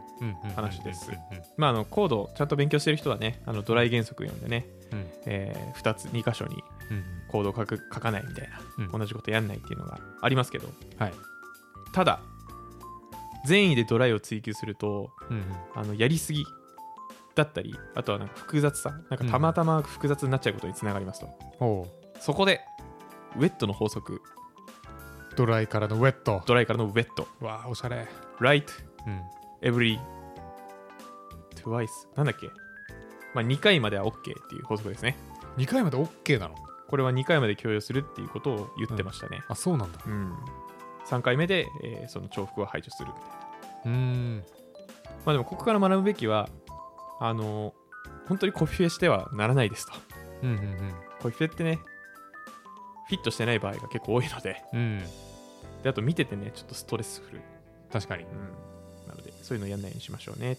[0.55, 1.11] 話です。
[1.57, 5.07] まああのコードをちゃんと勉強してる人はねあのドライ原則読んでね、うん。
[5.27, 6.63] え2つ2箇所にうん
[7.29, 8.99] コードを書く書かないみたいな、うん。
[9.01, 10.69] 同じことやんないっていうのがありますけど。
[10.99, 11.13] はい。
[11.93, 12.21] ただ
[13.47, 15.45] 善意でドライを追求するとうんうん。
[15.75, 16.45] あのやりすぎ
[17.35, 21.29] だったりあとはなんか複雑さなんかたまたま複雑になっちゃうことにつながりますと、
[21.61, 21.87] おう。
[22.21, 22.61] そこで
[23.37, 24.21] ウェットの法則。
[25.37, 26.43] ドライからのウェット。
[26.45, 27.29] ドライからのウェット。
[27.41, 28.09] わあ、おしゃれ。
[28.41, 28.65] right
[29.07, 29.23] うん。
[29.63, 29.99] every
[31.55, 32.49] twice なんだっけ？
[33.33, 34.15] まあ2回までは OK っ
[34.49, 35.17] ていう法則ですね。
[35.57, 36.55] 2回まで OK なの？
[36.91, 40.01] これは2回まで共有するっていうことを言ってましたね、あ、そうなんだ。
[40.05, 40.35] うん
[41.07, 44.45] 3回目で、えーその重複を排除するみたいなうーん。
[45.25, 46.49] まあでもここから学ぶべきは
[47.21, 47.75] あの
[48.29, 49.93] 本当にコピペしてはならないですと
[50.43, 51.79] うんうんコピペってね
[53.09, 54.81] フィットしてない場合が結構多いのでうん。
[54.81, 55.83] うん。
[55.83, 57.41] であと見ててねちょっとストレスフル、
[57.93, 58.25] 確かに。
[58.25, 60.59] うん、なのでそういうのやんないようにしましょうね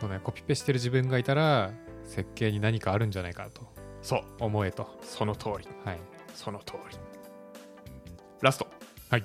[0.00, 1.70] そうね、コピペしてる自分がいたら、
[2.04, 3.62] 設計に何かあるんじゃないかと
[4.06, 4.88] そう思えと。
[5.02, 5.98] その通りはい。
[6.32, 6.96] その通り
[8.40, 8.68] ラスト
[9.10, 9.24] はい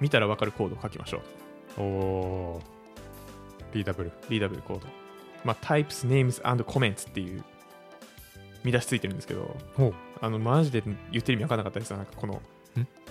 [0.00, 1.22] 見たら分かるコードを書きましょ
[1.78, 3.84] うおおー。
[3.84, 4.86] ダブルコード
[5.44, 7.42] まあ types names and comments っていう
[8.64, 9.94] 見出しついてるんですけどほう。
[10.20, 12.42] あのマジで言ってる意味分からなかったですよなんかこの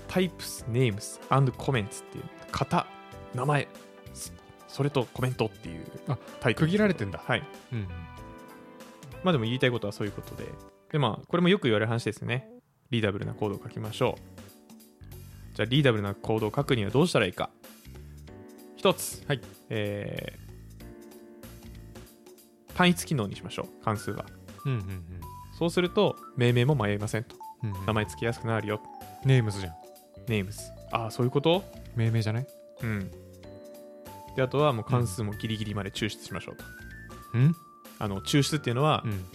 [0.08, 2.86] types names and comments っていう型
[3.34, 3.68] 名前
[4.14, 4.32] そ
[4.68, 7.24] それとコメントっていうあタイトル区切られてんだ。
[7.26, 7.88] はいうん。
[9.26, 10.46] まあでも言いたいことはそういうことで。
[10.92, 12.48] でまあこれもよく言われる話ですよね。
[12.92, 15.56] リーダブルなコードを書きましょう。
[15.56, 17.50] じゃあリーダブルなコードを書くにはどうしたらいいか。
[18.78, 19.42] 一つ、はい。
[19.70, 20.46] えー
[22.76, 23.86] 単一機能にしましょう。
[23.86, 24.26] 関数は。
[24.66, 25.04] うんうんうん。
[25.58, 27.38] そうすると命名も迷いませんと。
[27.64, 27.86] うんうん。
[27.86, 28.82] 名前つきやすくなるよ。
[29.24, 29.74] ネームズじゃん。
[30.28, 30.52] names
[30.92, 31.64] ああそういうこと？
[31.96, 32.48] 命名じゃない？
[32.84, 33.12] うん。
[34.36, 36.66] であとはもう関数もギリギリまで抽出しましょうと、
[37.36, 37.56] うん？
[38.00, 39.26] あの抽出っていうのは、うん。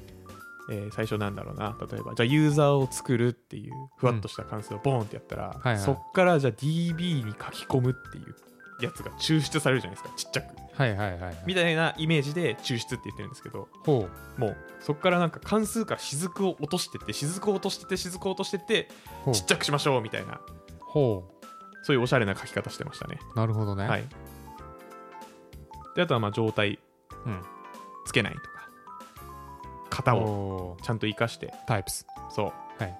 [0.70, 1.76] えー最初なんだろうな。
[1.90, 5.78] 例えばじゃあユーザーを作るっていうふわっとした関数をボーンってやったら、はいはい。
[5.78, 8.36] そっからじゃあ DB に書き込むっていう
[8.84, 10.56] やつが抽出されるじゃないですかちっちゃく。
[10.74, 11.42] はいはいはいはい。
[11.44, 14.40] みたいなイメージで抽出って言ってるんですけどほう。
[14.40, 18.88] もうそこからなんか関数から雫を落としてって雫を落としてって雫を落としてって
[19.32, 20.40] ちっちゃくしましょうみたいな。
[20.80, 21.24] ほ
[21.82, 23.18] そういうおしゃれな書き方してましたね。
[23.34, 23.88] うなるほどね。
[23.88, 24.04] はい。
[25.96, 26.78] であとはまあ状態。
[27.26, 27.42] うん
[28.10, 28.48] つけないとか
[29.88, 31.54] 型をちゃんと活かして。
[31.66, 32.06] タイプス。
[32.34, 32.98] そう、はい。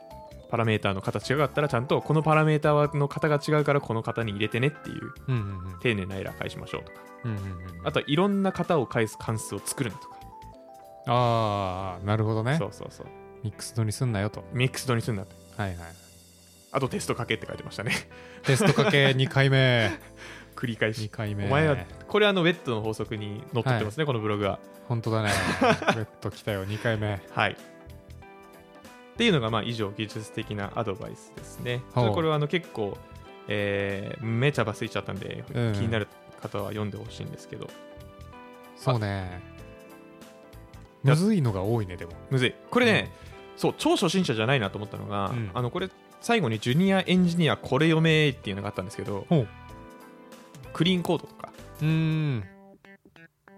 [0.51, 5.13] パラメーターの形違かったらちゃんとこのパラメーターの型が違うからこの型に入れてねっていう
[5.81, 6.99] 丁寧なエラー返しましょうとか。
[7.25, 7.41] うんうんう
[7.83, 10.17] んあとはいろんな型を返す関数を作るなとか、
[11.07, 12.57] ああなるほどね。
[12.59, 13.07] そうそうそう。
[13.43, 14.45] ミックスドにすんなよと。
[14.53, 15.35] ミックスドにするんだって。
[15.57, 15.79] はいはい
[16.73, 17.93] あとテストかけって書いてましたね。
[18.45, 19.87] テストかけ2回目。
[19.87, 19.91] 2
[20.61, 21.09] 繰り返し。
[21.09, 21.47] 回目。
[21.47, 24.59] お前はこれあのウェットの法則にのっとってますね、このブログは。
[24.89, 25.31] 本当だね。
[25.33, 26.67] ウェット来たよ。
[26.67, 27.21] 2回目。
[27.31, 27.53] はい。
[27.53, 27.57] っ
[29.17, 31.81] ていうのがまあ以上技術的なアドバイスですね。
[31.95, 32.99] これはあの結構、
[33.49, 36.09] えーめちゃばついちゃったんで、うん気になる
[36.43, 37.69] 方は読んでほしいんですけど。
[38.77, 39.41] そうね。
[41.03, 42.13] むずいのが多いねでも。
[42.31, 42.55] むずい。
[42.71, 43.11] これね、
[43.57, 45.51] そう超初心者じゃないなと思ったのが、うん。
[45.55, 45.89] あのこれ
[46.21, 49.27] 最後にジュニアエンジニアこれ読めっていうのがあったんですけど
[50.73, 51.53] クリーンコードとか。
[51.81, 52.45] うーん。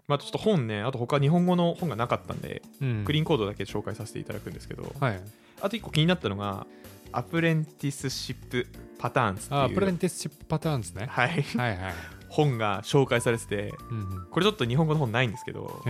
[0.09, 3.05] まあちょっと本ねあと他日本語の本がなかったんで、うん。
[3.05, 5.21] クリーンコードだけ紹介させていただくんですけどはい。
[5.61, 6.67] あと一個気になったのが
[7.13, 9.61] Apprenticeship Patterns っていう。
[9.61, 11.07] Apprenticeship Pattern ですね。
[11.07, 11.95] はい、はいはい。
[12.29, 14.27] 本が紹介されててうんうん。
[14.31, 15.83] これちょっと日本語の本ないんですけど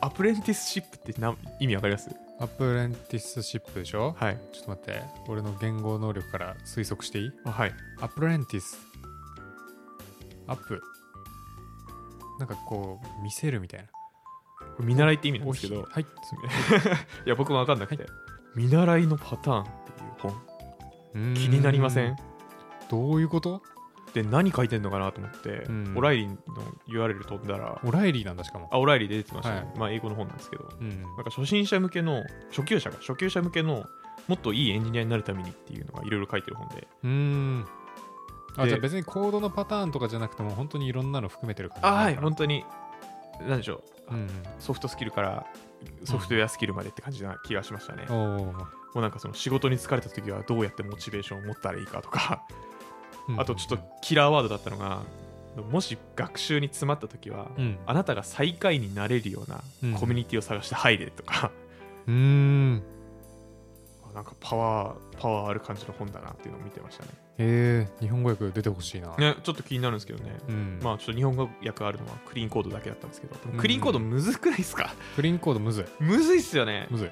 [0.00, 2.10] apprenticeship ってな意味わかります？
[2.38, 4.14] apprenticeship でしょ？
[4.18, 4.38] はい。
[4.52, 5.02] ちょっと待って。
[5.26, 7.32] 俺の言語能力から推測していい？
[7.44, 7.74] あはい。
[8.00, 10.80] apprenticeship。
[12.38, 13.86] なんかこう見せるみたいな。
[14.84, 15.82] 見習いって意味なんですけど。
[15.82, 16.02] はい
[17.26, 18.06] いや僕も分かんなくて、
[18.54, 20.32] 見習いのパターンっていう
[21.14, 21.34] 本。
[21.34, 22.16] 気になりません？
[22.90, 23.62] どういうこと？
[24.12, 25.94] で何書いてんのかなと思って、うん。
[25.96, 26.36] オライリーの
[26.88, 27.80] URL 飛んだら。
[27.84, 28.68] オライリーなんだしかも。
[28.70, 29.78] あオライリーで出てましたね、はい。
[29.78, 30.68] まあ英語の本なんですけど。
[30.80, 30.88] うん。
[31.02, 33.84] なんか初心者向けの初級者が初級者向けの
[34.28, 36.88] もっといいエンジニアになるためにっていうのがいろいろ書いてる本で。
[37.04, 37.66] うーん
[38.56, 42.64] あでじゃあ別にコードのパターンとかじゃなくても本当にいろんもの含めてる感じあはい本当に
[43.40, 44.12] 何でしょう。
[44.12, 44.28] なうん。
[44.58, 45.46] ソフトスキルから
[46.04, 48.16] ソフトウェアスキルまでって感じな気がしましたね、うん
[48.94, 52.46] もうなんかその仕事に疲れた時はどうやってモチベーションを持ったらいいかとか、
[53.28, 53.40] うん。
[53.40, 55.02] あとちょっとキラーワードだったのが
[55.70, 57.78] もし学習に詰まった時は、うん。
[57.84, 59.92] あなたが最下位になれるようなうん。
[59.94, 61.50] コミュニティを探して入れとか、
[62.06, 62.82] うーん。
[64.14, 70.80] なんかパワーパワーある感じの本だなっていうのを見てましたねえー、日本語訳出てほしいな、ねちょっと気になるんですけどね、うん。
[70.82, 75.84] まあちょっと日本語訳あるのはクリーンコードだけだったんですけどクリーンコードむずくないですか、クリーンコードむずい。
[76.00, 77.10] むずいっすよね、むずい。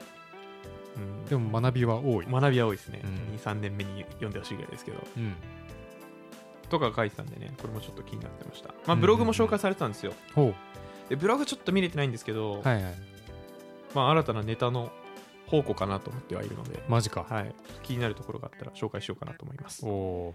[0.96, 1.24] うん。
[1.26, 2.26] でも学びは多い。
[2.26, 3.36] 学びは多いですね、うん。
[3.36, 4.98] 23年目に読んでほしいぐらいですけど。
[5.16, 5.34] うん。
[6.70, 8.68] とか書いてたんでねこれもちょっと気になってました。
[8.68, 9.00] まあうん。
[9.00, 10.14] ブログも紹介されてたんですよ。
[10.34, 10.54] ほ
[11.08, 12.94] でブログちょっと見れてないんですけど、うはいはい。
[13.94, 14.90] まあ新たなネタの
[15.62, 16.82] 宝庫かなと思ってはいるので。
[16.88, 19.84] マジか、はい、気になるところがあったら紹介しようかなと思います。
[19.84, 20.34] お。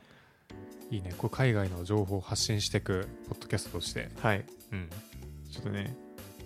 [0.91, 1.13] いいね。
[1.17, 4.89] これ海外の情報を発信していくポッドキャストとして、はい、うん、
[5.51, 5.95] ちょっとね、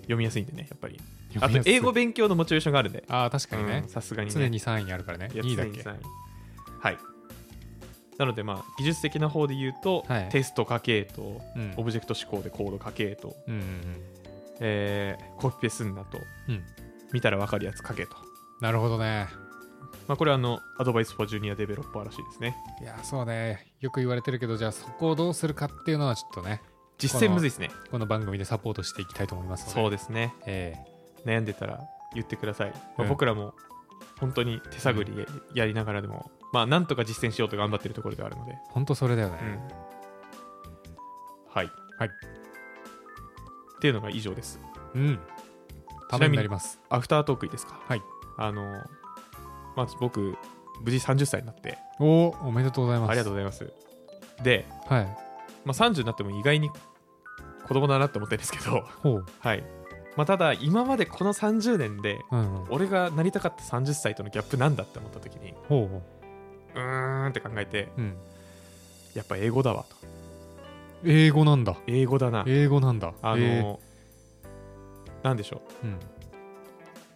[0.02, 1.00] 読みやすいんでね、やっぱり。
[1.40, 3.82] あと英語勉強のモチベーションがあるんで、ああ確かにね。
[3.84, 4.34] うん、さすがにね。
[4.36, 5.32] 常に3位にあるからね。
[5.34, 5.82] いや2位だっけ。
[5.84, 6.06] 常に3位。
[6.80, 6.98] はい。
[8.18, 10.30] なので、まあ、技術的な方で言うと、はい。
[10.30, 11.74] テスト書けと、うん。
[11.78, 13.64] オブジェクト思考でコード書けと、うんうん
[14.60, 16.56] えーコピペすんなと、うん。
[16.56, 16.64] うん
[17.14, 18.18] 見たら分かるやつ書けと。
[18.62, 19.28] なるほどね
[20.08, 22.58] まあ、これはあの、アドバイス for Junior Developer らしいですね。
[22.82, 26.62] いやそうねよく言われてるけどじゃあそこをどうするかっていうのはちょっとね
[26.98, 27.70] 実践むずいですね。
[27.92, 30.34] この番組でサポートしていきたいと思いますのでそうですね。
[30.46, 30.76] え
[31.26, 31.80] 悩んでたら
[32.14, 32.72] 言ってください。
[32.72, 33.54] まあうん僕らも
[34.20, 39.60] 本当に手探りやりながらでも、まあ、なんとか実践しようと頑張ってるところではあるので、え本当それだよね、うん
[41.54, 41.72] はい。
[41.98, 44.60] はいっていうのが以上です。
[44.96, 45.20] うん
[46.10, 47.80] ためになりますアフタートークいいですか？
[47.88, 48.02] はい。
[48.38, 48.84] あの、
[49.76, 50.36] まず僕、
[50.82, 53.10] 無事30歳になって、おおおめでとうございます。
[53.10, 53.72] ありがとうございます。
[54.44, 55.06] で、はい。
[55.66, 56.70] まあ、30になっても意外に
[57.68, 58.84] 子供だなって思ってるんですけど、
[59.40, 59.64] はい。
[60.16, 62.20] まあ、ただ、今までこの30年で、
[62.70, 66.02] 俺がなりたかった30歳とのギャップなんだって思った時に、ほうほ
[66.76, 66.78] う。
[66.78, 68.18] ーんって考えて、ううん。
[69.16, 69.96] やっぱ英語だわと。
[71.06, 71.76] 英語なんだ。
[71.88, 72.44] 英語だな。
[72.48, 73.14] 英語なんだ。
[73.22, 73.78] あの、え
[75.24, 75.86] なんでしょう。
[75.86, 76.00] ーうん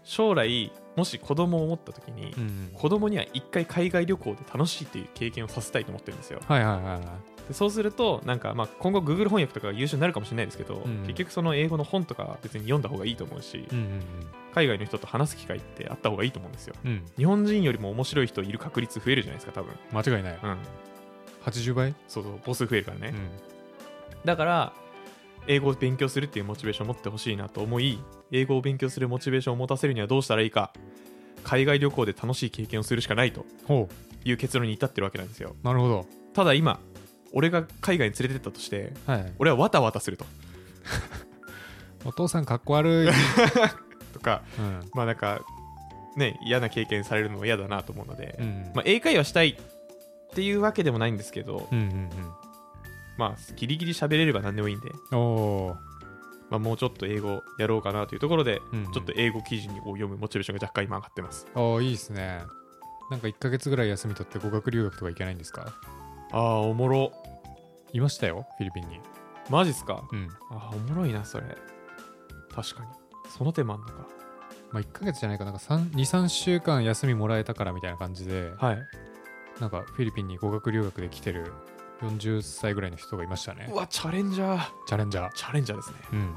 [0.07, 6.39] 将来、もし子供を持った時に、うん子供には一回海外旅行で楽しいっていう経験をさせたいと思ってるんですよ。
[6.47, 7.01] はいはいはいはい
[7.47, 14.01] でそうすると、なんかまあ今後 Google 翻訳とかが優秀になるかもしれないですけど、うん結局その英語の本とか別に読んだ方がいいと思うし、うんうん
[14.53, 16.75] 海外の人と話す機会ってあった方がいいと思うんですよ。
[16.83, 19.73] うんうん日本人よりも面白い人いる確率増えるじゃないですか、多分。
[19.93, 20.57] 間違いないうん。
[21.45, 21.95] 80倍？
[22.07, 23.09] そうそう、母数増えるからね。
[23.09, 23.29] うん
[24.25, 24.73] だから
[25.47, 27.99] 英語を勉強するっていうモチベーションを持ってほしいなと思い
[28.31, 30.73] 英語を勉強するモチベーションを持たせるにはどうしたらいいか
[31.43, 33.87] 海外旅行で楽しい経験をするしかないとほ
[34.25, 35.55] いう結論に至ってるわけなんですよ。
[35.63, 36.05] うなるほど。
[36.33, 36.79] ただ今
[37.31, 40.25] 俺が海外に連れてったとしてはい俺はわたわたすると。
[42.05, 43.07] お父さんかっこ悪い、
[44.13, 44.89] とかうん。
[44.93, 45.41] まあなんか
[46.17, 49.55] ね嫌な経験されるのも嫌だなと思うので、うんまあ、英会話したいっ
[50.35, 52.09] ていうわけでもないんですけど、うんうん
[53.17, 54.91] まあギリギリ喋れれば何でもいいんで、
[56.49, 58.85] まあ、もうちょっと英語やろうかなというところで、うん。
[58.85, 61.45] うんちょっと英語記事を読むモチベーションが若干今上がってます。
[61.55, 62.41] おーいいですね。
[63.11, 65.73] なんか1ヶ月ぐらい休み取って語学留学とか行けないんですか？
[66.31, 67.11] ああおもろ。
[67.93, 68.99] いましたよフィリピンに。
[69.49, 70.03] マジっすか？
[70.11, 70.27] うん。
[70.51, 71.45] ああおもろいなそれ。
[72.53, 72.89] 確かに。
[73.37, 73.93] その手もあんのか。
[74.71, 75.51] まあ1ヶ月じゃないかな。
[75.51, 78.79] んか23週間休みもらえたからみたいな感じではい。
[79.61, 81.51] なんかフィリピンに語学留学で来てる
[82.01, 83.69] 40歳ぐらいの人がいましたね。
[83.71, 84.67] うわチャレンジャー。
[84.87, 85.33] チャレンジャー。
[85.33, 85.97] チャレンジャーですね。
[86.13, 86.35] うん。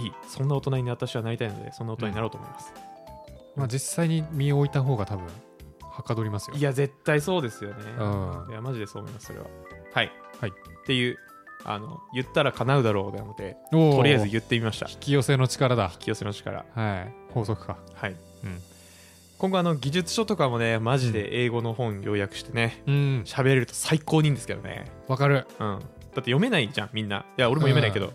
[0.00, 0.12] いい。
[0.28, 2.72] そんな大人に私はなりたいのでそんな大人になろうと思います、
[3.56, 5.26] まあ実際に身を置いた方が多分
[5.80, 6.56] はかどりますよ。
[6.56, 7.76] いや絶対そうですよね。
[7.98, 8.04] う
[8.48, 8.50] ん。
[8.50, 9.46] いやマジでそう思いますそれは。
[9.94, 10.12] はい。
[10.40, 10.50] はい。
[10.50, 10.52] っ
[10.84, 11.18] ていう
[11.64, 14.88] あの言ったら叶うだろうで思ってとりあえず言ってみました。
[14.88, 15.90] 引き寄せの力だ。
[15.94, 16.64] 引き寄せの力。
[16.74, 17.14] はい。
[17.32, 17.78] 法則か。
[17.94, 18.75] はい、うん
[19.38, 22.94] 今後あの技術書とかもねマジで英語の本要約してねうん。
[23.26, 24.86] 喋れると最高にいいんですけどね。
[25.08, 25.46] わかる。
[25.58, 25.78] うん。
[25.78, 25.80] だっ
[26.14, 27.26] て読めないじゃんみんな。
[27.36, 28.12] いや俺も読めないけど、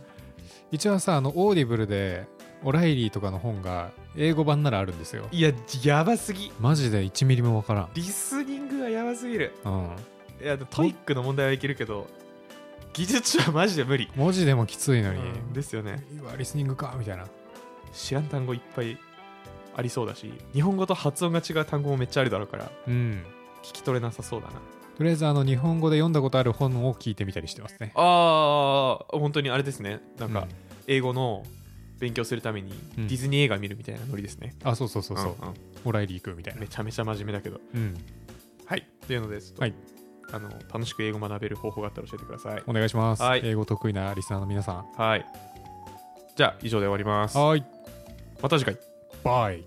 [0.72, 2.26] 一応さあの Audible で
[2.64, 5.28] O'Reilly とかの本が英語版ならあるんですよ。
[5.32, 5.52] いや
[5.84, 6.52] やばすぎ。
[6.60, 7.90] マジで1ミリもわからん。
[7.94, 9.54] リスニングがやばすぎる。
[9.64, 9.96] うん。
[10.42, 12.08] いや TOEIC の問題はいけるけど
[12.94, 16.04] 技術書はマジで無理、文字でもきついのに、うんですよね。
[16.22, 17.26] うわリスニングかみたいな。
[17.94, 18.98] 知らん単語いっぱい
[19.76, 23.24] ありそうだし日本語と発音が違う単語もめっちゃあるだろうからうん。
[23.64, 24.54] 聞き取れなさそうだな。
[24.98, 27.92] とりあえずあの日本語で読んだことある本を聞いてみたりしてますね。
[27.96, 30.00] ああ本当にあれですね。
[30.18, 30.48] なんかうん。
[30.88, 31.44] 英語の
[32.00, 33.08] 勉強するためにうん。
[33.08, 35.36] ディズニー映画見るみたいなノリですね、あそうそうそうそう、んん。
[35.86, 36.62] オライリー行くみたいな。
[36.62, 37.62] めちゃめちゃ真面目だけど。
[37.74, 37.96] うん。
[38.66, 38.80] はい。
[38.80, 39.74] っていうのですはい。
[40.34, 42.64] あの楽しく英語学べる方法があったら教えてください。
[42.66, 43.42] お願いします、はい。
[43.44, 44.86] 英語得意なリスナーの皆さん。
[44.96, 45.26] はい。
[46.36, 47.38] じゃあ以上で終わります。
[47.38, 47.66] はい。
[48.42, 48.91] また次回
[49.24, 49.64] バイ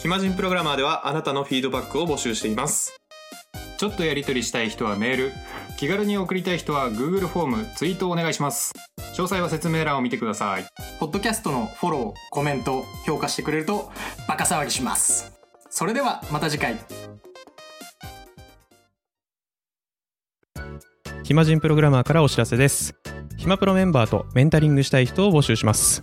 [0.00, 2.96] 暇人プログラマーではあなたのフィードバックを募集しています。
[3.78, 5.32] ちょっとやり取りしたい人はメール。
[5.76, 8.72] 気軽に送りたい人は Google フォームツイートをお願いします。
[9.14, 10.66] 詳細は説明欄を見てください。
[11.00, 13.90] ポッドキャストのフォロー、コメント、評価してくれると
[14.28, 15.32] バカ騒ぎします。
[15.70, 16.76] それではまた次回。
[21.24, 22.94] 暇人プログラマーからお知らせです。
[23.36, 26.02] 暇プロメンバーとメンタリングしたい人を募集します